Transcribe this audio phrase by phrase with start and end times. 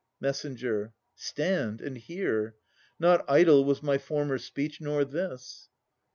[0.19, 0.47] MESS.
[1.13, 2.55] Stand, and hear.
[2.97, 5.69] Not idle was my former speech, nor this.